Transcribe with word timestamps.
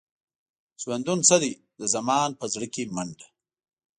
ژوندون 0.81 1.19
څه 1.27 1.35
دی؟ 1.41 1.53
د 1.79 1.81
زمان 1.93 2.29
په 2.39 2.45
زړه 2.53 2.67
کې 2.73 2.83
منډه. 2.95 3.27